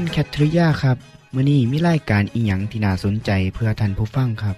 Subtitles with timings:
[0.00, 0.96] คุณแคทริยาครับ
[1.34, 4.56] มื้อนี้มีรายการอิหยังที่น่าสนใจเพื่อท่านผู้ฟังครับ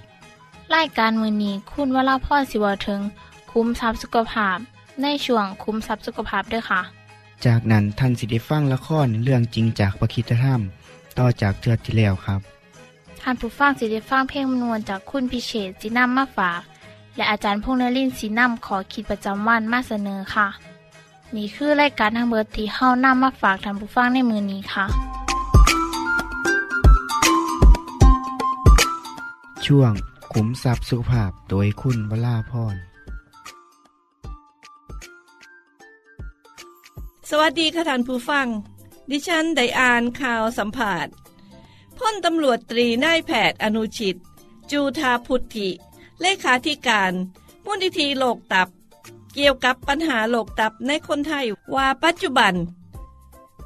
[0.76, 3.00] รายการมือนี้คุณวราพรสิวถึง
[3.50, 4.56] คุ้มทรัพย์สุขภาพ
[5.02, 6.80] ในช่วงคุ้มทรัพย์สุขภาพด้วยค่ะ
[7.44, 10.60] จากนั้นท่านสิได้ฟังละครเรื่องจริงจากประคีตธรรม
[11.18, 12.40] ต่อจากเทือกที่แล้วครับ
[13.22, 16.60] ท่านผู้ฟังสิได้ฟังเพลงมนวนจากคุณพิเชษจีนัมมาฝาก
[17.16, 20.48] และอาจารย์พงษ์นรินทร์สีนัมขอขีดประจำวันมาเสนอค่ะ
[21.36, 24.86] นี่คือรายการทางเบอร์ที่เฮานํมาฝากท่านผู้ฟังในมือนี้ค่ะ
[29.66, 29.92] ช่วง
[30.32, 32.76] ขุมทรัพย์สุขภาพโดยคุณวราพร
[37.30, 38.46] สวัสดีค่ะท่านผู้ฟัง
[39.10, 41.12] ดิฉันได้อ่านข่าวสัมภาษณ์
[41.98, 44.16] พ้นตำรวจตรีนายแพทย์อนุชิต
[44.70, 45.68] จูทาพุทธิ
[46.20, 47.12] เลขาธิการ
[47.64, 48.68] มูลนิธิโลกตับ
[49.34, 52.54] เกี่ยวกับปัญหาโลกตับในคนไทยว่าปัจจุบัน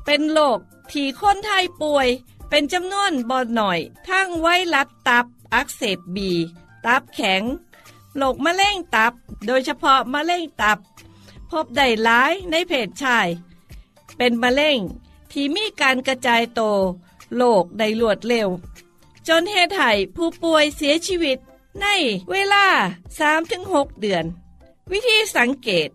[0.05, 0.59] เป็นโรค
[0.93, 2.09] ที่คนไทยป่วย
[2.49, 6.31] เป็นจำนวนบ่หน่อยทั้งไวรัสตับ อักเสบบี
[6.87, 7.43] ตับแข็ง
[8.17, 9.13] โรคมะเร็งตับ
[9.47, 10.79] โดยเฉพาะมะเร็งตับ
[11.51, 13.29] พบได้หลายในเพศชาย
[14.17, 14.79] เป็นมะเร็ง
[15.33, 16.61] ที่มีการกระจายโต
[17.37, 18.49] โรคได้รวดเร็ว
[19.29, 21.39] จนเหตุให้ผู้ป่วยเสียชีวิต
[21.81, 21.87] ใน
[22.31, 22.67] เวลา
[23.33, 24.25] 3-6 เดือน
[24.91, 25.89] วิธีสังเกต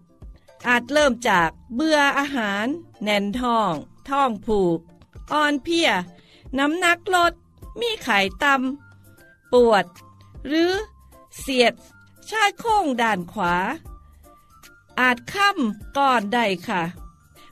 [0.67, 2.65] อาจเริ่มจากเบื่ออาหาร
[3.03, 3.73] แน่นท้อง
[4.09, 4.79] ท้องผูก
[5.31, 5.89] อ่อนเพลีย
[6.57, 7.33] น้ำหนักลด
[7.79, 8.88] มีไข่ต่ำ
[9.53, 9.85] ปวด
[10.47, 10.71] หรือ
[11.39, 11.73] เสียด
[12.29, 13.55] ชายโครงด้านขวา
[14.99, 16.83] อาจค่ำก่อนได้ค่ะ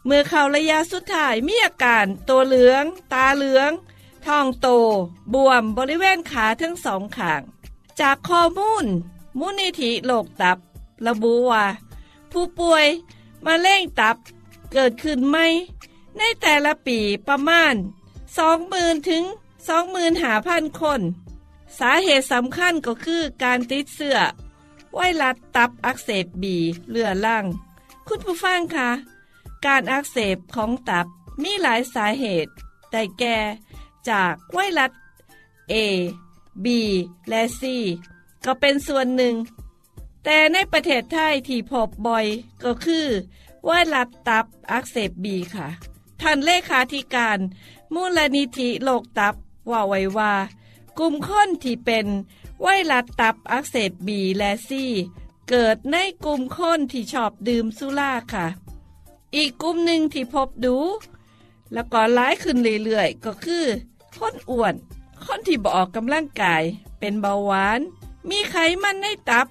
[0.06, 3.72] เมื่อเข้าระยะสุดท้ายมีอาการตัวเหลือง ตาเหลือง
[4.26, 4.68] ท้องโต
[5.34, 7.42] บวมบริเวณขาทั้งสองข้าง
[8.00, 8.86] จากข้อมูล
[9.40, 10.58] มูลนิธิโรคตับ
[11.08, 11.66] ระบุว่า
[12.32, 12.86] ผู้ป่วย
[13.46, 14.16] มะเร็งตับ
[14.74, 15.38] เกิดขึ้นไหม
[16.18, 17.74] ในแต่ละปีประมาณ
[18.42, 19.24] 20,000 ถึง
[20.02, 21.02] 25,000 คน
[21.80, 24.18] สาเหตุสำคัญก็คือการติดเสื้อ
[24.94, 26.56] ไวรัสตับอักเสบบี
[26.90, 27.46] เลือล่าง
[28.08, 28.90] คุณผู้ฟังคะ
[29.66, 31.06] การอักเสบของตับ
[31.44, 32.52] มีหลายสาเหตุ
[32.92, 33.38] แต่แก่
[34.10, 34.92] จากไวรัส
[35.72, 35.74] A
[36.64, 36.68] B
[37.30, 37.62] และ C
[38.46, 39.36] ก็เป็นส่วนหนึ่ง
[40.24, 42.26] แต่ในประเทศไทยที่พบบ่อย
[42.64, 43.08] ก็คือ
[43.66, 45.68] ไวรัสตับอักเสบบีค่ะ
[46.22, 47.40] ท่านเลขาธิการ
[47.94, 49.36] มูลนิธิโรคตับ
[49.72, 50.34] ว่าไว้ว่า
[51.00, 52.08] กลุ่มคนที่เป็น
[52.62, 54.86] ไวรัสตับอักเสบบีและซี
[55.50, 58.48] เกิดในกลุ่มคนที่ชอบดื่มสุราค่ะ
[59.36, 60.78] อีกกลุ่มหนึ่งที่พบดู
[61.74, 63.66] แล้วก็ร้ายขึ้นเรื่อยๆก็คือ
[64.18, 64.76] คนอ้วน
[65.26, 66.64] คนที่บออกกำลังกาย
[67.00, 67.80] เป็นเบาหวาน
[68.30, 69.48] มีไขมันในตับ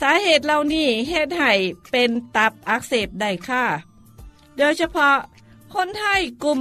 [0.00, 1.52] สาเหตุเหล่านี้เหตุให้
[1.90, 3.64] เป็นตับอักเสบได้ค่ะ
[4.56, 5.16] โดยเฉพาะ
[5.74, 6.60] คนไทยกลุ่ม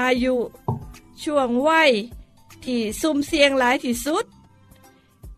[0.00, 0.34] อายุ
[1.22, 1.90] ช่วงวัย
[2.66, 4.24] ที่ซุ่มเสี่ยงหลายที่สุด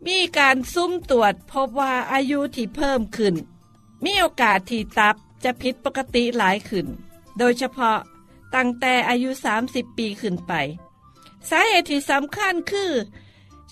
[0.07, 3.35] มีการซุ่มตรวจพบว่าอายุที่เพิ่มขึ้น
[4.05, 6.87] มีโอกาสที่ตับจะผิดปกติหลายขึ้น
[7.39, 7.99] โดยเฉพาะ
[8.55, 9.31] ตั้งแต่อายุ
[9.65, 10.53] 30 ปีขึ้นไป
[11.49, 12.93] สาเหตุที่สำคัญคือ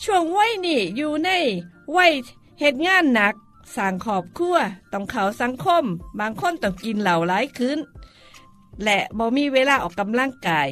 [0.02, 1.30] ช่วงวัยนี้อยู่ใน
[1.96, 2.12] วัย
[2.60, 3.34] เหตุงานหนัก
[3.76, 4.56] สร้างครอบครัว
[4.92, 5.84] ต้องเขาสังคม
[6.20, 7.78] บางคนต้องกินเหล่าหลายขึ้น
[8.84, 10.68] และบ่มีเวลาออกกำลังกาย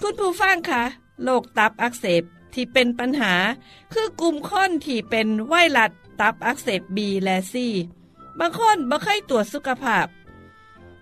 [0.00, 0.84] คุณผู้ฟังคะ
[1.22, 2.22] โรคตับอักเสบ
[2.54, 3.34] ที่เป็นปัญหา
[3.92, 5.90] คือกลุ่มคนที่เป็นไวรัส
[6.20, 7.66] ตับอักเสบบีและซี
[8.38, 10.06] บางคนบ่เคยตรวจสุขภาพ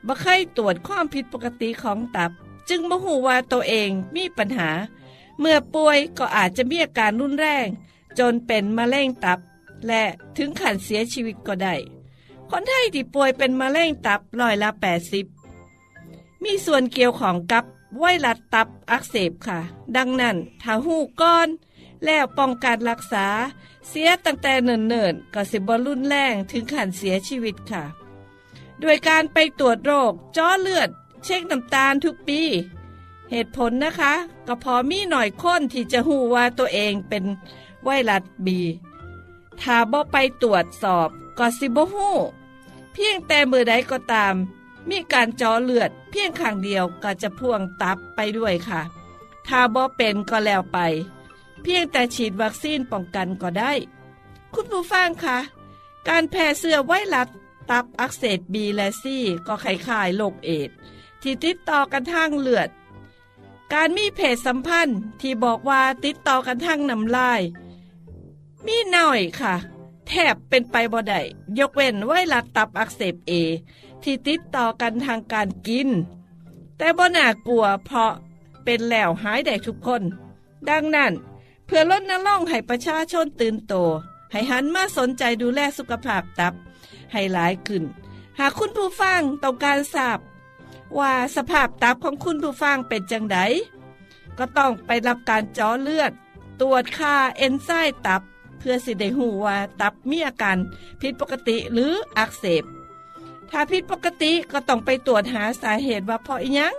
[0.07, 2.31] บ่เคยตรวจความผิดปกติของตับ
[2.69, 4.71] จึงบ่ฮู้ว่าตัวเองมีปัญหา
[5.39, 7.67] เมื่อป่วยก็อาจจะมีอาการรุนแรง
[8.19, 9.39] จนเป็นมะเร็งตับ
[9.87, 10.03] และ
[10.37, 11.75] ถึงขั้นเสียชีวิตก็ได้
[12.51, 14.71] คนไทยที่ป่วยเป็นมะเร็งตับร้อยละ
[15.57, 17.65] 80 มีส่วนเกี่ยวของกับ
[17.97, 19.59] ไวรัสตับอักเสบค่ะ
[19.97, 21.49] ดังนั้นถ้าหูก้อน
[22.05, 23.27] แล้วป้องกันรักษา
[23.89, 27.85] เสียตั้งแต่เนิ่นๆก็สิบรุนแรงถึงขันเสียชีวิตค่ะ
[28.81, 30.89] โดยการไปตรวจโรคจ้อเลือด
[31.25, 32.41] เช็คน้ำตาลทุกปี
[33.31, 34.15] เหตุผลนะคะ
[34.47, 37.25] ก็พอมีหน่อยคนที่จะหูว่าตัวเองเป็น
[37.85, 38.61] ไวรัสบี
[39.61, 41.09] ถ้าบ่ไปตรวจสอบ
[41.39, 42.11] ก็สิบ่หู
[42.93, 44.35] เพียงแต่มือใดก็ตาม
[44.89, 48.81] มีการจาะเลือดเพียงข้างเดียวก็จะพ่วงตับไปด้วยค่ะ
[49.47, 50.79] ถ้าบ่เป็นก็แล้วไป
[51.63, 53.73] เพียงแต่ฉีดวัคซีนป้องกันก็ได้
[54.55, 55.39] คุณผู้ฟังคะ
[56.09, 57.29] การแพร่เสื้อไวรัส
[57.71, 60.71] ตับอักเสบบีและซีก็คล้ายๆโรคเอด
[61.23, 62.69] ที่ติดต่อกันทางเลือด
[63.73, 67.41] การมีเพศสัมพันธ์ที่บอกว่าติดต่อกันทางน้ำลาย
[68.67, 69.55] มีน้อยค่ะ
[70.09, 71.21] แทบเป็นไปบ่ได้
[71.59, 73.33] ยกเว้นไวรัสตับอักเสบเอ
[74.03, 75.89] ที่ติดต่อกันทางการกิน
[76.79, 78.13] แต่บ่น่ากลัวเพราะ
[78.65, 80.03] เป็นแล้วหายได้ทุกคน
[80.69, 81.13] ดังนั้น
[81.67, 83.75] เพื่อลดน้ำล่องให้ประชาชนตื่นโต
[84.33, 86.55] ให้หันมาสนใจดูแลสุขภาพตับ
[87.13, 87.85] ให้หลายขึ้น
[88.39, 90.19] หากคุณผู้ฟังต้องการทราบ
[90.99, 93.39] ว่าสภาพตับของคุณผู้ฟังเป็นจังได
[94.39, 96.13] ก็ต้องไปรับการจาะเลือด
[96.61, 98.23] ตรวจค่าเอนไซม์ตับ
[98.59, 100.57] เพื่อสิได้หูว่าตับมีอาการ
[101.01, 102.65] ผิดปกติหรืออักเสบ
[103.51, 106.75] ถ้าผิดปกติก็ต้องไปตรวจหาสาเหตุว่าเพราะอิหยัง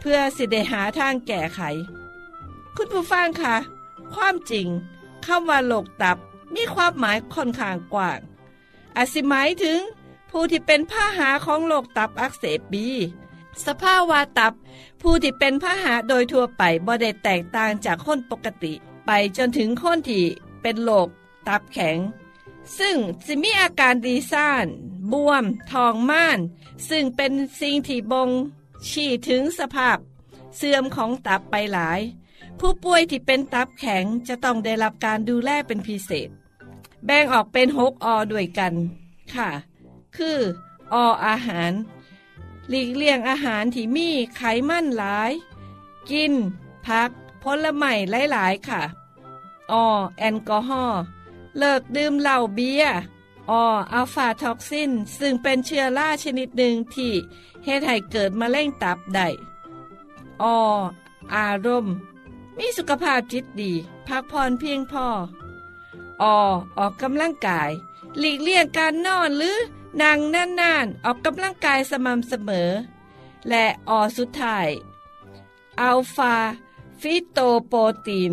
[0.00, 1.60] เพื่อสิได้หาทางแก้ไข
[2.76, 3.56] คุณผู้ฟังคะ
[4.14, 4.68] ความจริง
[5.26, 6.16] คำว่าโรคตับ
[6.54, 8.18] มีความหมายค่อนข้างกว้าง
[8.96, 9.78] อาจสิหมายถึง
[10.30, 12.88] ผู้ที่เป็นพาหาของโรคตับอักเสบบี
[13.66, 14.52] สภาวะตับ
[15.02, 18.72] ผู้ที่เป็นพาหะโดยทั่วไปบ่ได้แตกต่างจากคนปกติ
[19.06, 20.24] ไปจนถึงคนที่
[20.62, 21.08] เป็นโรค
[21.48, 21.98] ตับแข็ง
[22.78, 22.96] ซึ่ง
[23.26, 24.66] จะมีอาการดีซ่าน
[25.12, 26.38] บวม ทองม่าน
[26.88, 28.30] ซึ่งเป็นสิ่งที่บง
[28.88, 29.98] ชี้ถึงสภาพ
[30.56, 32.00] เสื่อมของตับไปหลาย
[32.58, 36.28] ผู้ป่วยที่เป็นตับแข็งจะต้องได้รับการดูแลเป็นพิเศษ
[37.04, 38.72] แบ่งออกเป็นหกอด้วยกัน
[39.34, 39.50] ค่ะ
[40.16, 40.38] คือ
[40.92, 40.94] อ
[41.26, 41.72] อาหาร
[42.68, 45.32] หลีกเลี่ยงอาหารที่มีไขมันหลาย
[46.10, 46.32] กิน
[46.86, 47.10] พัก
[47.42, 47.92] ผลไม้
[48.32, 48.82] หลาย ๆ ค่ะ
[49.72, 49.74] อ
[50.18, 51.02] แอลกอฮอล์
[51.58, 52.96] เลิกดื่มเหล้าเบียร์
[53.50, 57.12] อะฟลาท็อกซิน ซึ่งเป็นเชื้อราชนิดหนึ่งที่
[57.64, 59.28] เฮ็ดให้เกิดมะเร็งตับได้
[60.42, 60.44] อ
[61.34, 61.94] อารมณ์
[62.58, 63.72] มีสุขภาพจิตดี
[64.06, 65.06] พักผ่อนเพียงพอ
[66.22, 66.24] อ
[66.78, 67.70] ออกกำลังกาย
[68.18, 69.58] หลีกเลี่ยงการนอนหรือ
[70.00, 72.70] นั่งนานๆ ออกกำลังกายสม่ำเสมอ
[73.48, 74.68] และออสุดท้าย
[75.80, 78.32] alpha-fetoprotein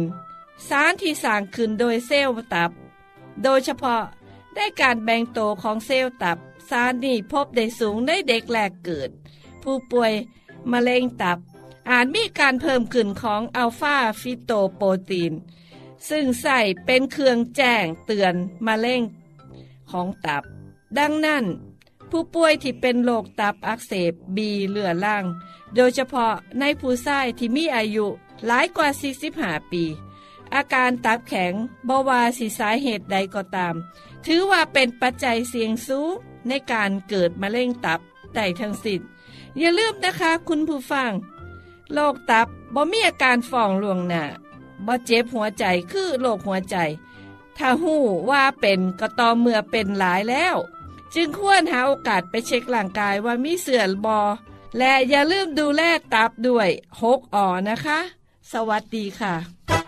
[0.67, 2.71] สารที่สร้างขึ้นโดยเซลล์ตับ
[3.43, 4.03] โดยเฉพาะ
[4.59, 6.37] ได้การแบ่งโตของเซลล์ตับ
[6.69, 9.09] สารนี้พบได้สูงในเด็กแรกเกิด
[9.63, 10.13] ผู้ป่วย
[10.71, 11.37] มะเร็งตับ
[11.89, 15.33] อาจมีการเพิ่มขึ้นของ alpha-fetoprotein
[16.09, 18.35] ซึ่งใช้เป็นเครื่องแจ้งเตือน
[18.67, 19.01] มะเร็ง
[19.91, 20.43] ของตับ
[20.97, 21.45] ดังนั้น
[22.09, 25.25] ผู้ป่วยที่เป็นโรคตับอักเสบบีเรื้อรัง
[25.75, 28.07] โดยเฉพาะในผู้ชายที่มีอายุ
[28.47, 28.87] หลายกว่า
[29.29, 29.83] 45 ปี
[30.55, 31.53] อาการตับแข็ง
[31.87, 33.75] บาวาสิสาเหตุใดก็ตาม
[34.25, 36.11] ถือว่าเป็นปัจจัยเสี่ยงสูง
[36.47, 37.99] ในการเกิดมะเร็งตับ
[38.35, 39.01] ได้ทั้งสิ้น
[39.57, 41.11] อย่าลืมนะคะคุณผู้ฟัง
[41.93, 44.23] โรคตับบ่มีอาการฝ่องลวงหน้า
[44.85, 46.77] บ่เจ็บหัวใจคือโรคหัวใจ
[47.57, 50.55] ถ้าหู้ว่าเป็นก็ต่อเมื่อเป็นหลายแล้ว
[51.13, 54.19] จึงควรหาโอกาสไปเช็คร่างกายว่ามีเสื่อมบอ
[54.77, 55.81] และอย่าลืมดูแล
[56.13, 56.69] ตับด้วย
[57.01, 57.99] หกอ่อนะคะ
[58.51, 59.78] สวัสดีค่ะ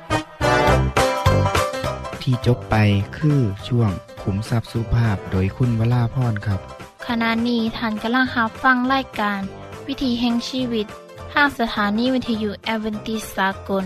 [2.24, 2.76] ที่จบไป
[3.18, 6.60] คือช่วงขุมทรัพย์สุภาพโดยคุณวราพรครับ
[7.08, 9.40] ขณะนี้ท่านกำลังรับฟังรายการ
[9.88, 10.86] วิถีแห่งชีวิต
[11.34, 13.84] ทางสถานีวิทยุแอเวนติสากล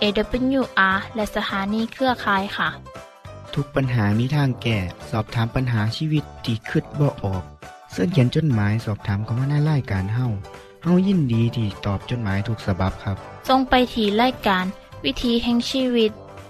[0.00, 2.68] AWR และสถานีเครือข่ายค่ะ
[3.54, 4.78] ทุกปัญหามีทางแก้
[5.10, 7.42] สอบถามปัญหาชีวิตที่คืดบ่ออก
[7.92, 10.26] เสื้อเขียนจดหมายสอบถามเขามาในรายการเฮา
[10.82, 13.16] เฮายินดีที่ตอบจดหมายถูกสาบับครับ
[13.48, 14.64] ทรงไปถีรายการ
[15.04, 16.10] วิถีแห่งชีวิต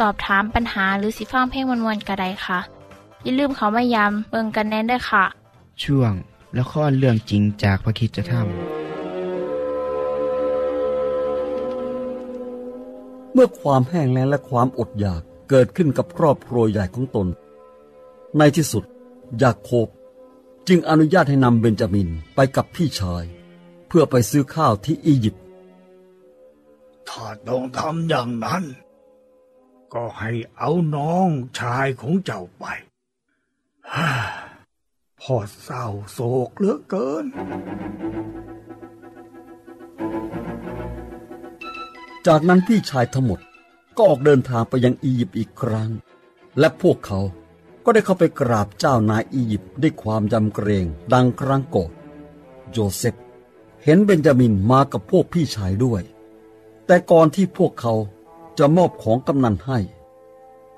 [0.00, 2.58] สอบถามปัญหาหรือสิฟ้างเพลงวนๆกระไดค่ะ
[3.24, 5.24] อย่าลืมเขามาย้ำเบิงกันแน่นด้วยค่ะ
[5.82, 6.12] ช่วง
[6.54, 8.44] และข้อเรื่องจริงจากพระคิดจะทำ
[13.32, 17.26] เมื่อความแห้งแล้งและความอดอยากเกิดขึ้นกับครอบครัวใหญ่ของตน
[18.38, 18.84] ในที่สุด
[19.42, 19.88] ยาโคบ
[20.68, 23.24] จึงอนุญาตให้นำเบนจามินไปกับพี่ชาย
[23.88, 25.42] เพื่อไปซื้อข้าวที่อียิปต์
[27.08, 28.64] ถ้าต้องทำอย่างนั้น
[29.94, 31.28] ก็ให้เอาน้อง
[31.58, 32.64] ชายของเจ้าไป
[33.94, 34.10] ฮ่า
[35.20, 36.18] พ่อเศร้าโศ
[36.48, 37.26] กเหลือเกิน
[42.26, 43.40] จากนั้นพี่ชายทั้งหมด
[43.96, 45.90] ก็ออกเดินทางไปยังอียิปต์อีกครั้ง
[46.58, 47.20] และพวกเขา
[47.84, 51.90] ก็ได้เข้าไปกราบเจ้านายอียิปต์ด้วยความยำเกรงดังครั้งก่อน
[52.72, 53.14] โยเซฟ
[53.84, 56.02] เห็นเบนจามินมากับพวกพี่ชายด้วย
[56.86, 57.94] แต่ก่อนที่พวกเขา
[58.60, 59.78] จะมอบของกำนันให้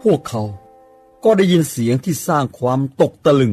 [0.02, 0.42] พวกเขา
[1.24, 3.52] ก็ได้ยินเสียงที่สร้างความตกตะลึง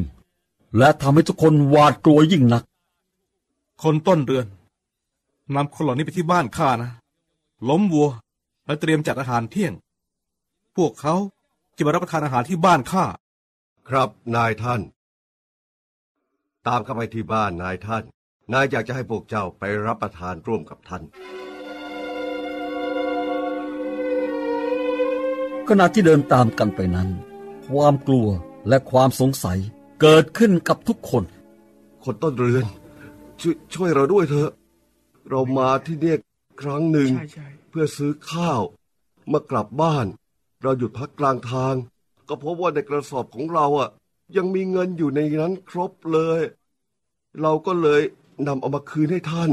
[0.78, 2.64] และทำให้ทุกคนหวาดกลัวยิ่งนัก
[3.82, 4.46] คนต้นเรือน
[5.54, 6.90] นำคนเหล่านี้ไปที่บ้านข้านะ
[7.68, 8.08] ล้มวัว
[8.66, 9.72] และเตรียมจัดอาหารเที่ยง
[10.76, 11.14] พวกเขา
[11.76, 13.04] จะมารับประทานอาหารที่บ้านข้า
[13.88, 14.80] ครับนายท่าน
[16.66, 18.04] ตามเข้าไปที่บ้านนายท่าน
[18.52, 21.02] นายอยากจะให้พวกเจ้าไปรับประทานร่วมกับท่าน
[25.72, 27.08] ขณะที่เดินตามกันไปนั้น
[27.66, 28.28] ความกลัว
[28.68, 29.58] และความสงสัย
[30.00, 31.24] เกิดขึ้นกับทุกคน
[32.04, 32.64] คนต้นเรือน
[33.40, 34.50] ชวยช่วยเราด้วยเถอะ
[35.28, 36.18] เรามาที่เนี่ย
[36.60, 38.60] ครั้งหนึ่งใช่ใช่เพื่อซื้อข้าว
[39.28, 40.06] เมื่อกลับบ้าน
[40.62, 41.74] เราหยุดพักกลางทาง
[42.28, 43.88] ก็พบว่าในกระสอบของเราอะ
[44.36, 46.40] ยังมีเงินอยู่ในนั้นครบเลย
[47.40, 48.02] เราก็เลย
[48.46, 49.52] นำเอามาคืนให้ท่าน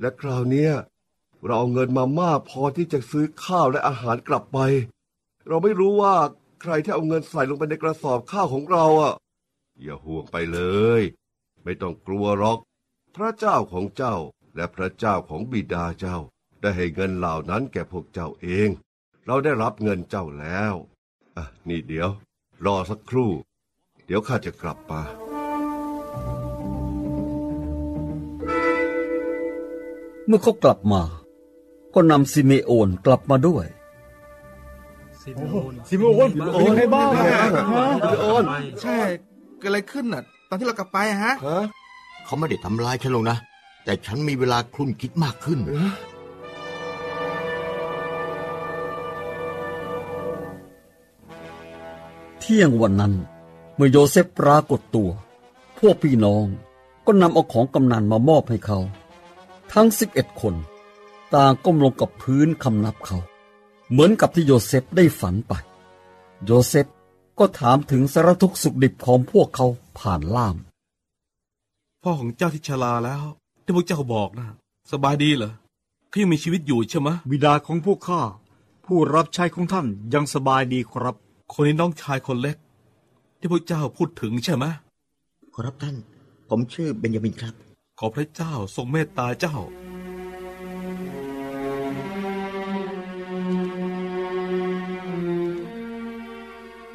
[0.00, 0.72] และคราวเนี้ย
[1.44, 4.60] เราเอาเงินมามากพอที่จะซื้อข้าวและอาหารกลับไป
[5.48, 6.14] เราไม่รู้ว่า
[6.60, 9.14] ใครที่เอาเงินใส่ลงไปในกระสอบข้าวของเราอะ
[9.82, 10.60] อย่าห่วงไปเล
[11.00, 11.02] ย
[11.64, 12.58] ไม่ต้องกลัวหรอก
[13.16, 14.16] พระเจ้าของเจ้า
[14.56, 16.16] และพระเจ้าของบิดาเจ้า
[16.60, 18.68] ได้ให้เงินเหล่านั้นแก่พวกเจ้าเอง
[19.26, 20.74] เราได้รับเงินเจ้าแล้ว
[21.36, 22.10] อะนี่เดี๋ยว
[22.64, 23.30] รอสักครู่
[24.06, 25.02] เดี๋ยวข้าจะกลับมา
[30.26, 31.02] เมื่อเขากลับมา
[31.94, 33.66] ก็นำซิเมโอนกลับมาด้วย
[35.24, 37.24] ซิโมโอนเป็นยังไงบ้างอะ
[37.72, 37.86] ฮะ
[38.82, 38.98] ใช่
[39.58, 41.32] เกิดอะไรขึ้นน่ะ ตอนที่เรากลับไปอะฮะ
[42.24, 43.36] เขาไม่ได้ทำร้ายฉันหรอกนะ
[43.84, 45.60] แต่ฉันมีเวลาคลุ่นคิดมากขึ้น
[52.40, 53.14] เที่ยงวันนั้น
[53.76, 55.10] เมื่อโยเซฟปรากฏตัว
[55.78, 56.44] พวกพี่น้อง
[57.06, 58.78] ก็นำเอาของกำนันมามอบให้เขา
[59.72, 60.54] ทั้งสิบเอ็ดคน
[61.34, 63.18] ต่างก้มลงกับพื้นคำนับเขา
[63.90, 65.52] เหมือนกับที่โยเซฟได้ฝันไป
[66.44, 66.86] โยเซฟ
[67.38, 69.66] ก็ถามถึงสารทุกข์สุขดิบของพวกเขา
[69.98, 70.56] ผ่านล่าม
[72.02, 73.22] พ่อของเจ้าที่ชราแล้ว
[73.64, 74.48] ที่พวกเจ้าบอกนะ
[74.92, 75.52] สบายดีเหรอ
[76.08, 78.20] เขายังมีชีวิตอยู่ใช่ไหมะบิดาของพวกข้า
[78.84, 81.16] ผู้รับใช้ของท่านยังสบายดีครับ
[81.52, 82.56] คนนี้น้องชายคนเล็ก
[83.38, 84.70] ที่พวกเจ้าพูดถึงใช่ไหมะ
[85.52, 85.96] ขอรับท่าน
[86.48, 87.54] ผมชื่อเบนยามินครับ
[87.98, 89.56] ขอพระเจ้าทรงเมตตาเจ้า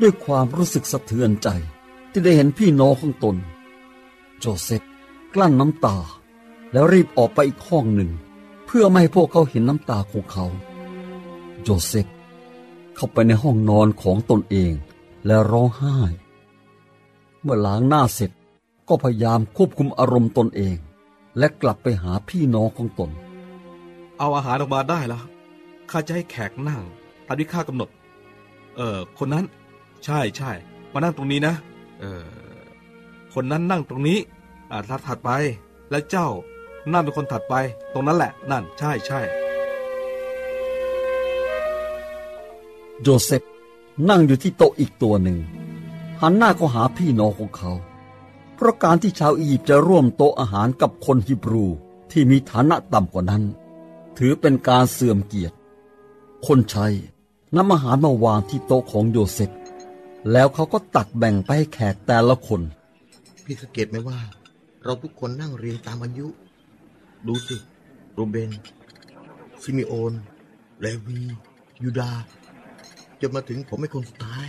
[0.02, 1.50] ด้วยความรู้สึกสะเทือนใจ
[2.12, 3.36] ที่ได้เห็นพี่น้องของตน
[4.40, 4.82] โจเซฟ
[5.34, 5.98] กลั้นน้ำตา
[6.72, 8.12] แล้วรีบออกไปอีกห้องหนึ่ง
[8.66, 10.46] เพื่อไม่ให้พวกเขาเห็นน้ำตาของเขา
[11.64, 12.08] โจเซฟ
[12.96, 14.74] เข้าไปในห้องนอนของตนเอง
[15.26, 15.98] และร้องไห้
[17.42, 18.32] เมื่อล้างหน้าเสร็จ
[18.88, 20.78] ก็พยายามควบคุมอารมณ์ตนเอง
[21.38, 23.10] และกลับไปหาพี่น้องของตน
[24.18, 25.24] เอาอาหารออกมาได้แล้ว
[25.90, 26.82] ข้าจะให้แขกนั่ง
[27.28, 27.90] ตามที่ข้ากำหนด
[28.76, 29.46] เออคนนั้น
[30.06, 30.52] ใช่ใช่
[30.94, 31.56] มานั่งตรงนี้นะ
[32.00, 32.26] เออ
[33.34, 34.20] คนนั้นนั่งตรงนี้
[34.72, 35.30] อ่าถัดถัดไป
[35.92, 36.28] และเจ้า
[36.92, 37.54] นั่งเป็นคนถัดไป
[37.94, 39.20] ตรงนั้นแหละ นั่น ใช่ใช่
[43.02, 43.42] โยเซฟ
[44.10, 45.38] นั่งอยู่ที่โต๊ะอีกตัวหนึ่ง
[46.22, 47.72] หันหน้าเข้าหาพี่น้องของเขา
[48.56, 51.66] เพราะการที่ชาวอียิปต์จะร่วมโต๊ะอาหารกับคนฮิบรู
[52.12, 53.44] ที่มีฐานะต่ำกว่านั้น
[54.18, 55.56] ถือเป็นการเสื่อมเกียรติ
[56.46, 56.88] คนใช้
[57.56, 59.50] นำอาหารมาวางที่โต๊ะของโยเซฟ
[60.32, 62.62] แล้วเขาก็ตักแบ่งไปให้แขกแต่ละคน
[63.46, 64.20] พี่สังเกตไหมว่า
[64.84, 66.28] เราทุกคนนั่งเรียงตามอายุ
[67.28, 67.56] ดูสิ
[68.14, 68.52] โรเบน
[69.64, 70.14] ซิมิโอน
[70.82, 71.22] เลวี
[71.84, 72.22] ยูดาห์
[73.22, 74.48] จนมาถึงผมเป็นคนสุดท้าย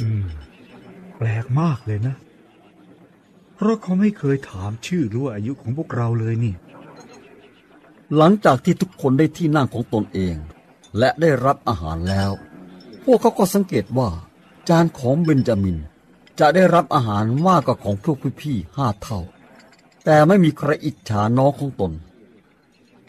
[0.00, 0.24] อืม
[1.16, 2.14] แปลกมากเลยนะ
[3.54, 6.54] เพราะเขาไม่เคยถามชื่อหรือว่าอายุของพวกเราเลยนี่
[8.16, 10.36] หลังจากที่ทุกคนได้ที่นั่งของตนเอง
[10.98, 12.30] และได้รับอาหารแล้ว
[13.04, 14.08] พวกเขาก็สังเกตว่า
[14.68, 15.78] จานของเบนจามิน
[16.40, 19.20] จะได้รับอาหารมากกว่าของพวกพี่ๆห้าเท่า
[20.04, 21.92] แต่ไม่มีใครอิจฉาน้องของตน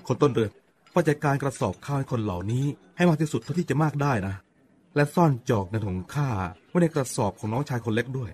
[0.07, 0.51] คนต้นเรือน
[0.93, 4.35] ว่าจัดการกระสอบข้าวให้คนเหล่านี้ให้มากที่สุดเท่าที่จะมากได้นะ
[4.95, 6.29] และซ่อนจอกในถุงข้า
[6.67, 8.31] ไว้ในกระสอบของน้องชายคนเล็กด้วย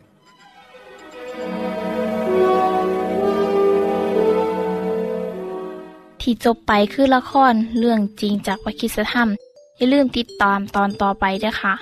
[6.22, 9.30] ที่จบไปคือละครเรื่องจริงจากวิคิสธรรม
[9.78, 11.74] อย่าลืมติดตามตอนต่อไปด้วยค่ะ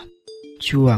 [0.68, 0.98] ช่วง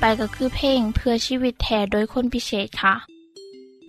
[0.00, 2.94] ไปก็คือเพลงเพื่อชีวิตแทนโดยคนพิเศษค่ะ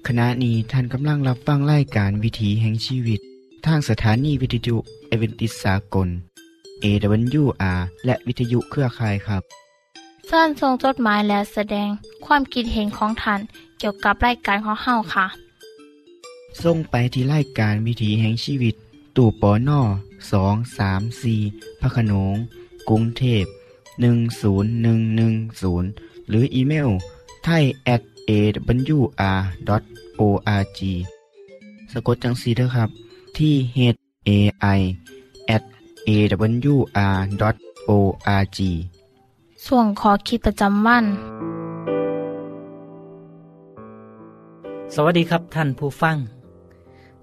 [0.07, 3.19] ขณะนี้ท่านกำลังรับฟังรายการวิถีแห่งชีวิต
[3.65, 4.75] ทางสถานีวิทยุ
[5.07, 6.07] เอเวนติสากล
[6.83, 9.43] AWR และวิทยุเครือข่ายครับ
[10.27, 11.89] เส้นทรงจดหมายและแสดง
[12.25, 13.39] ความคิดเห็นของท่าน
[13.79, 15.25] เกี่ยวกับรายการของเฮาค่ะ
[16.63, 18.75] ส่งไปที่รายการวิถีแห่งชีวิต
[19.15, 19.81] ตู่ปอน่อ
[20.31, 21.39] สองสามสี่
[21.81, 22.35] พระโขนง
[22.89, 23.45] กรุงเทพ
[24.01, 25.89] หนึ่งศูนย์หนึ่งหนึ่งศูนย์
[26.29, 26.89] หรืออีเมล
[27.43, 28.31] ไทย at a
[28.97, 28.99] w
[29.37, 29.39] r
[30.19, 30.21] o
[30.61, 30.79] r g
[31.91, 32.89] สะกดจังสีเด้อครับ
[33.37, 33.79] ที่ h
[34.27, 34.29] a
[34.77, 34.79] i
[35.55, 35.63] at
[36.07, 36.09] a
[36.41, 36.75] w
[37.51, 37.53] r
[37.89, 37.91] o
[38.41, 38.59] r g
[39.65, 41.05] ส่วนขอคิดประจำวัน
[44.93, 46.17] สวัสดีครับท่านผู้ฟัง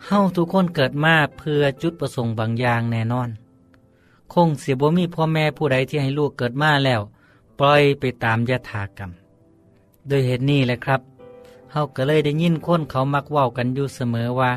[0.06, 3.28] เฮาทุกคนเกิดมาเพื่อจุดประสงค์บางอย่างแน่นอน
[4.32, 7.00] คงเสียบ่มีพ่อแม่ผู้ใดที่ให้ลูกเกิดมาแล้ว
[7.58, 9.10] ปล่อยไปตามยถากรรม
[10.06, 11.00] โดยเหตุนี้แหละครับ
[11.72, 14.50] เฮาก็เลยได้ยินคนเขามักเว้ากันอยู่เสมอว่า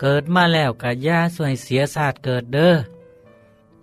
[0.00, 2.74] เกิดมาแล้วกะย่าสวยเสียศาสตร์เกิดเด้อ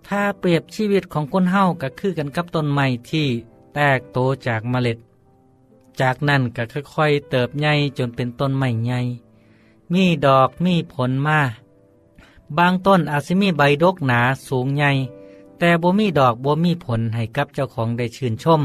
[0.08, 3.27] ถ้าเปรียบชีวิตของคนเฮาก็คือกันกับต้นไม้ที่
[3.73, 4.97] แตกโตจากเมล็ด
[6.01, 8.99] จากนั้นก็ค่อยๆเติบใหญ่จนเป็นต้นใหม่ใหญ่
[9.93, 11.39] มีดอกมีผลมา
[12.57, 14.91] บางต้นอาจสิมีใบดกหนาสูงใหญ่
[15.60, 18.62] แต่บ่มีดอกบ่มีผลให้กับเจ้าของได้ชื่นชม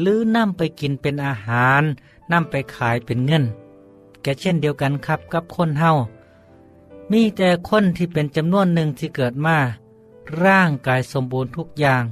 [0.00, 1.82] หรือนำไปกินเป็นอาหาร
[2.32, 3.44] นำไปขายเป็นเงิน
[4.22, 5.90] แกเช่นเดียวกันครับกับคนเฮา
[7.12, 9.56] มีแต่คนที่เป็นจำนวนหนึ่งที่เกิดมา
[10.44, 12.04] ร่างกายสมบูรณ์ทุกอย่าง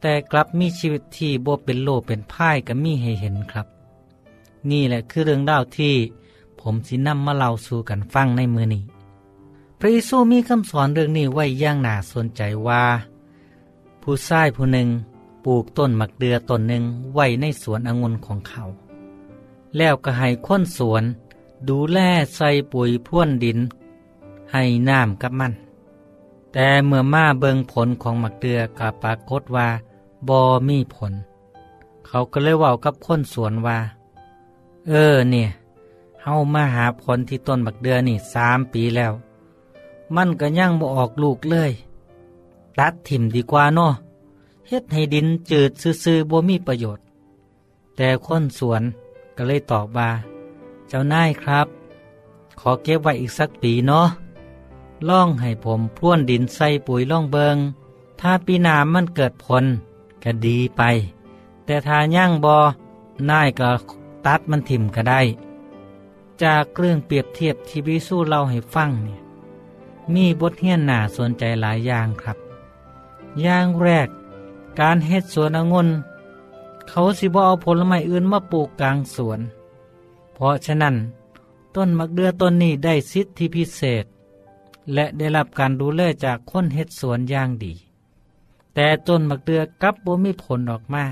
[0.00, 3.66] แต่กลับมีชีวิตที่บ่เป็นโลเป็นพ่ายก็มีให้เห็นครับ
[4.70, 5.94] นี่แหละคือเรื่องเล่าที่
[6.60, 8.82] ผมสินำมาเล่าสู่กันฟังในมือนี้
[9.84, 12.84] ระเยซูมีคำสอนเรื่องนี้ไว้อย่างน่าสนใจว่า
[14.02, 14.88] ผู้ชายผู้หนึ่ง
[15.44, 16.82] ปลูกต้นมักเดือต้นหนึ่ง
[17.14, 18.62] ไว้ในสวนองุ่นของเขา
[19.76, 21.02] แล้วก็ให้ค้นสวน
[21.68, 21.98] ดูแล
[22.36, 23.58] ใส่ปุ๋ยพ่วนดิน
[24.52, 25.52] ให้น้ำกับมัน
[26.52, 29.68] แต่เมื่อมาเบิงผลของมักเดือกับปรากฏว่า
[30.28, 31.12] บอมีผล
[32.06, 33.78] เขาก็เลยเว่ากับค้นสวนว่า
[34.88, 35.48] เออเนี่ย
[36.22, 39.12] เฮามาหาผลที่ต้นบักเดือนี่สามปีแล้ว
[40.16, 41.72] มันก็ยังบ่ออกลูกเลย
[42.78, 43.92] ตัดถิ่มดีกว่าเนาะ
[44.68, 45.70] เฮ็ดให้ดินจืด
[46.04, 47.04] ซื่อๆบ่มีประโยชน์
[47.96, 48.82] แต่คนสวน
[49.36, 50.10] ก็เลยตอบว่า
[50.88, 51.66] เจ้านายครับ
[52.60, 54.06] ขอเก็บไว้อีกสักปีเนาะ
[55.08, 57.56] ล่องให้ผมพรวนดินใส่ปุ๋ยล่องเบิง
[58.20, 59.64] ถ้าปีหน้ามันเกิดผล
[60.22, 60.82] ก็ดีไป
[61.64, 62.58] แต่ถ้าย่างบอ
[63.30, 63.70] นายก็
[64.26, 65.20] ตัดมันถิ่มก็ได้
[66.42, 69.21] จากเรื่องเปรียบเทียบที่วิสู้เล่าให้ฟังเนี่ย
[70.14, 72.38] มีบทเรียนน่าสนใจหลายอย่างครับ
[73.40, 74.08] อย่างแรก
[74.80, 75.88] การเฮ็ดสวนองุ่น
[76.88, 79.40] เขาสิบ่เอาผลไม้อื่นมาปลูกกลางสวน
[80.34, 80.94] เพราะฉะนั้น
[81.76, 84.04] ต้นมะเดื่อต้นนี้ได้สิทธิพิเศษ
[84.94, 87.72] และได้รับการดูแลจากคนเฮ็ดสวนอย่างดี
[88.74, 91.04] แต่ต้นมะเดื่อกับบ่มีผลออกมา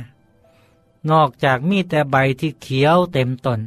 [1.10, 3.60] นอกจากมีแต่ใบที่เขียวเต็มต้น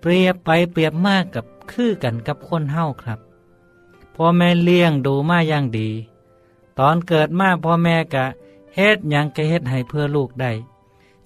[0.00, 3.20] เปรียบไปเปรียบมากกับคือกันกับคนเฮ้าครับ
[4.14, 5.88] พ่อแม่เลี้ยงดูมาอย่างดี
[6.78, 8.24] ตอนเกิดมาพ่อแม่กะ
[8.74, 10.52] เฮ็ดยังกะเฮ็ดให้เพื่อลูกได้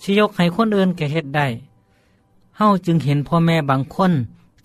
[0.02, 1.46] ชิยกให้คนอื่นกะเฮ็ดได้
[2.56, 4.12] เฮาจึงเห็นพ่อแม่บางคน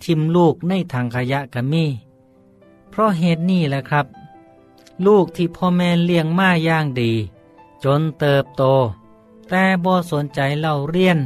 [0.04, 1.84] ทิมลูกในถังขยะกะมี
[2.90, 4.06] เพราะเหตุนี้แหละครับ
[5.06, 7.12] ลูกที่พ่อแม่เลี้ยงมาอย่างดี
[7.84, 8.62] จนเติบโต
[9.48, 11.18] แต่บ่สนใจเล่าเรียน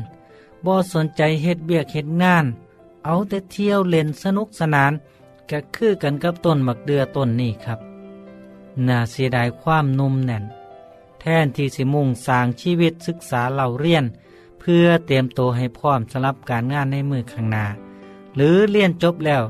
[0.65, 2.45] บ่สนใจเฮ็ดเบียกเฮ็ดงาน
[3.05, 4.93] เอาแต่เที่ยวเล่นสนุกสนาน
[5.51, 7.79] ก็คือกันกับต้นมักเดือต้นนี้ครับ
[8.89, 10.45] น่าเสียดายความนุ่มแน่น
[11.21, 14.05] แทนที่สิมุ่งสร้างชีวิตศึกษาเล่าเรียน
[14.61, 17.65] เพื่อเตรียมตัวให้พร้อมสำหรับการงานในมือข้างหน้า
[18.37, 19.43] หรือเรียนจบแล้ว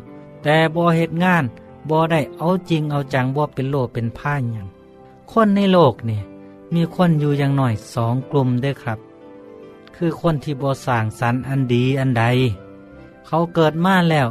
[0.43, 1.45] แต่บ่เหตุงาน
[1.91, 4.69] บ่ได้เอาจริงเอาจังบ่เป็นโลเป็นพ่าอย่าง
[5.31, 6.23] คนในโลกเนี่ย
[6.75, 8.99] มีคนอยู่อย่างหน่อยสองกลุ่มด้อครับ
[9.97, 12.25] คือคนที่บ่สร้างสรรค์อันดีอันใด
[13.27, 14.29] เขาเกิดมาแล้ว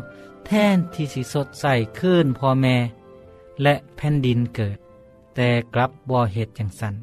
[0.48, 1.66] แทนที่สิสดใส
[2.00, 2.76] ขึ้นพ่อแม่
[3.64, 4.78] และแผ่นดินเกิด
[5.36, 6.96] แต่กลับบ่เหตุอย่างสัน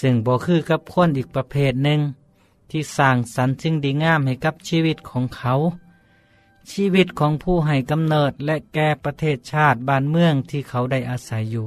[0.00, 2.00] ซึ่งบ่คือกับคนอีกประเภทหนึ่ง
[2.70, 5.52] ที่สร้างสรรค์สิ่งดีงามให้กับชีวิตของเขา
[6.72, 11.66] ชีวิตของผู้ให้กำเนิดและแก่ประเทศชาติบ้านเมืองที่เขาได้อาศัยอยู่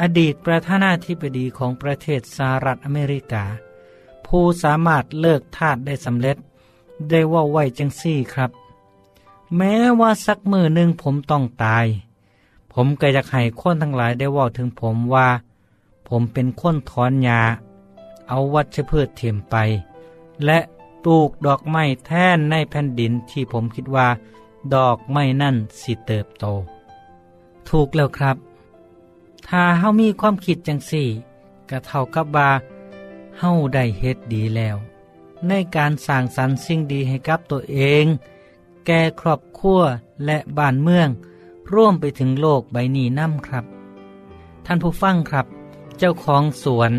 [0.00, 3.44] อดีตประธานาธิบดีของประเทศสหรัฐอเมริกา
[4.26, 6.36] ผู้สามารถเลิกทาสได้สำเร็จ
[7.10, 8.50] ได้ว่าไว้จังซี่ครับ
[9.56, 11.86] แม้ว่าสักมือหนึ่งผมต้องตาย
[12.72, 15.28] ผมก็อยากให้คนทั้งหลายได้ว่าถึงผมว่า
[16.08, 17.40] ผมเป็นคนถอนหญ้า
[18.28, 19.56] เอาวัชพืชเถียมไป
[20.44, 20.58] และ
[21.04, 24.08] ปลูกดอกไม้แท่นในแผ่นดินที่ผมคิดว่า
[24.74, 26.44] ดอกไม้นั่นสิเติบโต
[27.68, 28.36] ถูกแล้วครับ
[29.48, 31.08] ถ้าเฮามีความคิดจังสี่
[31.70, 32.50] ก็เท่ากับว่า
[33.38, 34.76] เฮาได้เฮ็ดดีแล้ว
[35.48, 38.04] ในการสร้างสรรค์สิ่งดีให้กับตัวเอง
[38.86, 39.80] แก่ครอบครัว
[40.24, 41.08] และบ้านเมือง
[41.72, 43.64] ร่วมไปถึงโลกใบนี้น้ำครับ
[44.66, 45.46] ท่านผู้ฟังครับ
[45.98, 46.92] เจ้าของสวน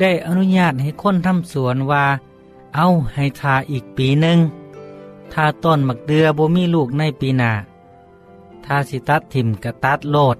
[0.00, 2.04] ได้อนุญาตให้คนทำสวนว่า
[2.74, 4.38] เอาให้ทาอีกปีหนึ่ง
[5.32, 7.52] ถ้าต้นมักเดือบ่มีลูกในปีหนา
[8.64, 10.36] ถ้าสิตัดถิ่มกระตัดโลด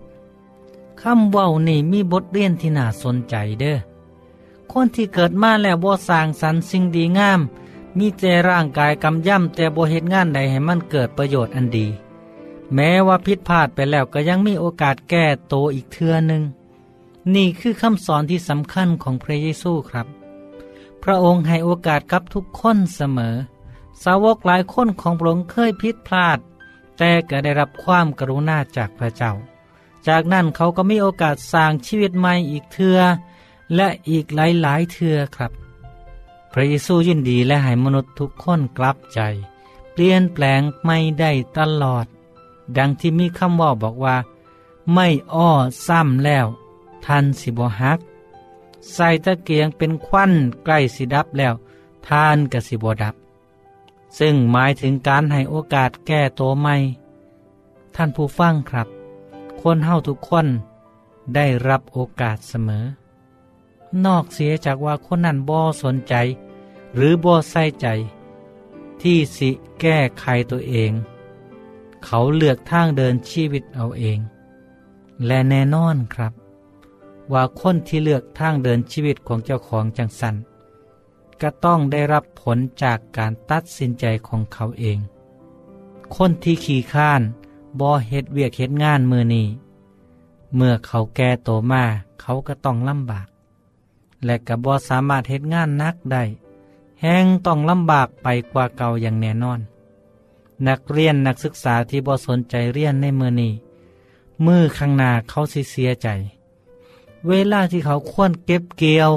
[1.01, 3.77] คำเว้านี่มีบทเรียนที่น่าสนใจเด้อ
[4.73, 7.41] คนที่เกิดมาแล้วบ่สร้างสรรค์สิ่งดีงาม
[7.99, 11.87] มีแต่ร่างกายกำย่ำแต่บ่เหตุงานใดให้มันเกิดประโยชน์อันดี
[12.75, 16.43] แม้ว่าผิดพลาดไปแล้วก็ยังมีโอกาสแก้โตอีกเทื่อหนึ่ง
[17.35, 20.07] นี่คือคำสอนที่สำคัญของพระเยซูครับ
[21.03, 23.37] พระองค์ให้โอกาสกับทุกคนเสมอ
[24.03, 26.39] สาวกหลายคนของพระองค์เคยผิดพลาด
[26.99, 29.33] แต่ก็ได้รับความกรุณาจากพระเจ้า
[30.09, 32.99] จากนั้นเขาก็มีโอกาสสร้างชีวิตใหม่อีกเทือ
[33.75, 35.53] และอีกหลายๆเทือครับ
[36.59, 39.21] ระเยซูยินดีและให้มนุษย์ทุกคนกลับใจ
[39.93, 42.07] เปลี่ยนแปลงไม่ได้ตลอด
[42.77, 44.17] ดังที่มีคำว่าบอกว่า
[44.95, 45.51] ไม่อ้อ
[45.87, 46.47] ซ้ำแล้ว
[47.07, 47.99] ทันสิบหัก
[48.95, 50.33] ใส่ตะเกียงเป็นควัน
[50.65, 51.55] ใกล้สิดับแล้ว
[52.09, 53.15] ทานกับสิบดับ
[54.19, 56.75] ซึ่งหมายถึงการให้โอกาสแก้ตัวใหม่
[57.95, 58.89] ท่านผู้ฟังครับ
[59.61, 60.47] คนเฮาทุกคน
[61.35, 62.85] ได้รับโอกาสเสมอ
[64.05, 66.15] นอกเสียจากว่าคนนั้นบ่สนใจ
[66.97, 67.87] หรือบ่ใส่ใจ
[69.03, 70.93] ที่สิแก้ไขตัวเอง
[72.05, 74.19] เขาเลือกทางเดินชีวิตเอาเอง
[75.27, 76.33] และแน่นอนครับ
[77.33, 80.35] ว่าคนที่เลือกทางเดินชีวิตของเจ้าของจังสัน
[81.41, 84.99] ก็ต้องได้รับผลจากการตัดสินใจของเขาเอง
[86.17, 87.23] คนที่ขี่ข้าน
[87.81, 89.47] บ่เฮ็ดเวียกเฮ็ดงานมือนี้
[90.55, 91.85] เมื่อเขาแก่โตมา
[92.21, 93.27] เขาก็ต้องลำบาก
[94.25, 96.23] และก็บ่สามารถเฮ็ดงานนักได้
[97.03, 99.61] แห้งต้องลำบากไปกว่าเก่าอย่างแน่นอน
[100.69, 103.53] นักเรียนนักศึกษาที่บ่สนใจเรียนในมือนี้
[104.47, 106.09] มือข้างหน้าเขาสิเสียใจ
[107.29, 109.11] เวลาที่เขาควรเก็บเกี่ยว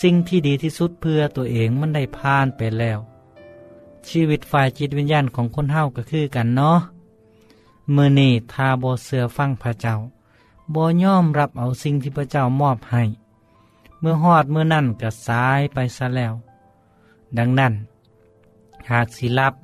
[0.00, 2.98] สิ่งที่ดีที่สุดเพื่อตัวเองมันได้ผ่านไปแล้ว
[4.08, 6.78] ชีวิตฝ่ายจิตวิญญาณของคนเฮาก็คือกันเนาะ
[7.94, 9.94] มือนี้ทาบอเสือฟังพระเจ้า
[10.74, 13.02] บ่ยอมรับเอาสิ่งที่พระเจ้ามอบให้
[14.00, 16.34] เมื่อหอดเมื่อนั่นก็สายไปซะแล้ว
[17.38, 17.72] ดังนั้น
[18.90, 19.54] หากสิรับ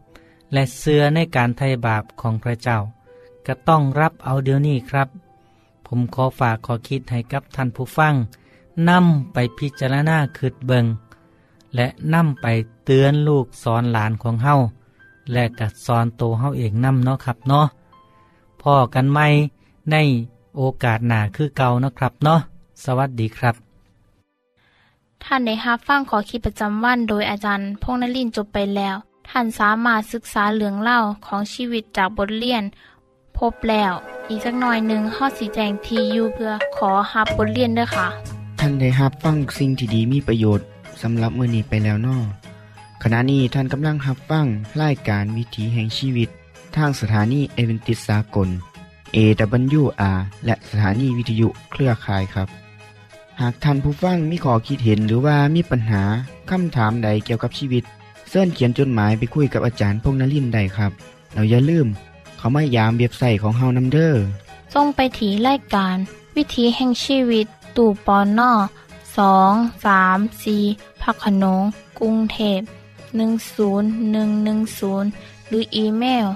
[0.52, 2.79] และเสือในการไถ่บาปของพระเจ้า
[3.46, 5.09] ก็ต้องรับเอาเดี๋ยวนี้ครับ
[5.87, 8.14] ผมขอฝากขอคิดให้กับท่านผู้ฟัง
[8.88, 10.87] นำไปพิจารณาคืดเบิง
[11.76, 12.46] และนำไป
[12.85, 14.55] เตือนลูกสอนหลานของเฮา
[15.33, 17.66] และกัดสอนโตเฮาเองนำเนาะครับเนาะ
[18.62, 19.20] พ่อกันไหม
[19.90, 19.96] ใน
[20.57, 22.40] โอกาสหนาคือเก่านะครับเนาะ
[22.85, 23.65] สวัสดีครับ
[25.24, 28.96] ท่านได้รับฟังขอคิดประจำวันโดยอาจารย์พงษ์นลินจบไปแล้ว
[29.29, 32.62] ท่านสามารถศึกษาเรื่องเล่าของชีวิตจากบทเรียน
[33.38, 33.92] พบแล้ว
[34.29, 38.09] อีกสักหน่อยหนึ่งข้อสีแจงทียูเพื่อขอฮับบทเรียนด้วยค่ะ
[38.59, 40.66] ท่านได้รับฟังสิ่งที่ดีมีประโยชน์
[41.02, 42.22] สำหรับมือนี้ไปแล้วนาะ
[43.02, 44.46] ขณะนี้ท่านกำลังรับฟัง
[44.83, 46.29] รายการวิถีแห่งชีวิต
[46.76, 48.48] ทางสถานีเอเวนติสากล
[49.16, 52.48] AWR และสถานีวิทยุเครือข่ายครับ
[53.40, 56.03] หากท่านผู้ฟังมีข้อคิดเห็นหรือว่ามีปัญหา
[56.51, 57.85] คำถามใดเกี่ยวกับชีวิต
[58.29, 60.92] เสินเขียนจดหมายไปคุยกับอาจารย์พงษ์นรินทร์ได้ครับ
[61.35, 61.87] เราอย่าลืม
[62.37, 64.18] เขามายามเบียบใส่ของเฮานัมเดอร์
[64.75, 65.96] ส่งไปถีรายการ
[66.37, 67.46] วิถีแห่งชีวิต
[67.77, 68.53] ตู่ปอนนอ
[69.18, 69.53] สอง
[69.85, 70.57] สามสี
[71.03, 71.62] พักขนง
[71.99, 72.61] กรุงเทพ
[73.44, 76.27] 10110 หรืออีเมล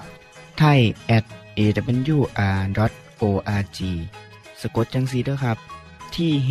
[0.59, 0.81] ไทย
[1.17, 1.25] at
[1.59, 3.79] awr.org
[4.61, 5.59] สะกดจังสีด้วยครับ
[6.15, 6.51] ที่ h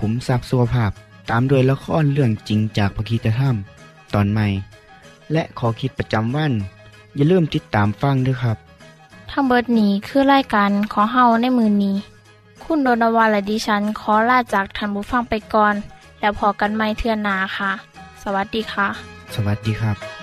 [0.00, 0.90] ขุมทรัพย์สุขภาพ
[1.30, 3.56] ตามโดยละครเรื่องจริงจากพระคีตธรรม
[4.14, 4.46] ตอนใหม่
[5.32, 6.52] และขอคิดประจำวัน
[7.16, 8.56] อย่าลืมติดตามฟังด้วยครับ
[9.30, 11.96] ทั้งเบิดนี้คือรายการของเฮาในมือนี้
[12.64, 15.74] คุณโดนวาและดิฉัน ขอลาจากทันบุฟังไปก่อน
[16.20, 17.70] แล้วพอกันไม่เทื่อนหนาค่ะ
[18.22, 18.88] สวัสดีค่ะ
[19.34, 20.17] สวัสดีครับ